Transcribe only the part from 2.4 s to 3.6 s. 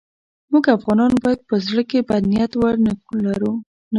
ورنه کړو.